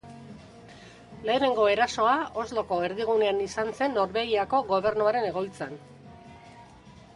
[1.29, 2.13] Lehenengo erasoa,
[2.45, 5.81] Osloko erdigunean izan zen Norvegiako gobernuaren egoitzan.